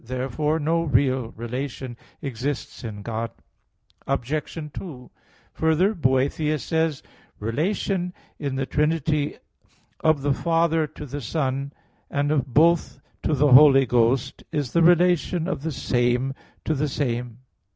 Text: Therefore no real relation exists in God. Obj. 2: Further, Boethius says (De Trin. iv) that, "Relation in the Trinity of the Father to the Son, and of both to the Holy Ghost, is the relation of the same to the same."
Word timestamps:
Therefore 0.03 0.57
no 0.59 0.81
real 0.81 1.29
relation 1.37 1.95
exists 2.23 2.83
in 2.83 3.03
God. 3.03 3.29
Obj. 4.07 4.57
2: 4.73 5.11
Further, 5.53 5.93
Boethius 5.93 6.63
says 6.63 7.03
(De 7.03 7.05
Trin. 7.05 7.13
iv) 7.13 7.39
that, 7.39 7.45
"Relation 7.45 8.13
in 8.39 8.55
the 8.55 8.65
Trinity 8.65 9.35
of 9.99 10.23
the 10.23 10.33
Father 10.33 10.87
to 10.87 11.05
the 11.05 11.21
Son, 11.21 11.71
and 12.09 12.31
of 12.31 12.51
both 12.51 12.99
to 13.21 13.35
the 13.35 13.51
Holy 13.51 13.85
Ghost, 13.85 14.43
is 14.51 14.71
the 14.73 14.81
relation 14.81 15.47
of 15.47 15.61
the 15.61 15.71
same 15.71 16.33
to 16.65 16.73
the 16.73 16.87
same." 16.89 17.37